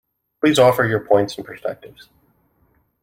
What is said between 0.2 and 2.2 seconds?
Please offer your points and perspectives.